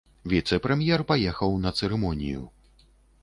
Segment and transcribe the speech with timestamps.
[0.31, 2.43] Віцэ-прэм'ер паехаў на цырымонію.